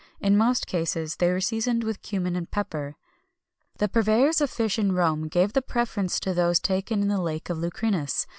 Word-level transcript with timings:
In 0.19 0.35
most 0.35 0.65
cases 0.65 1.17
they 1.17 1.31
were 1.31 1.39
seasoned 1.39 1.83
with 1.83 2.01
cummin 2.01 2.35
and 2.35 2.49
pepper.[XXI 2.49 2.97
214] 3.77 3.77
The 3.77 3.89
purveyors 3.89 4.41
of 4.41 4.49
fish 4.49 4.79
in 4.79 4.93
Rome 4.93 5.27
gave 5.27 5.53
the 5.53 5.61
preference 5.61 6.19
to 6.21 6.33
those 6.33 6.59
taken 6.59 7.03
in 7.03 7.07
the 7.07 7.21
lake 7.21 7.51
of 7.51 7.59
Lucrinus. 7.59 8.25